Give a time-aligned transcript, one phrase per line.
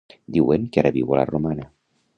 [0.37, 1.69] Diuen que ara viu a la Romana.